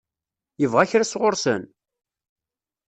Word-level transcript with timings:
Yebɣa 0.61 0.83
kra 0.89 1.05
sɣur-sen? 1.05 1.63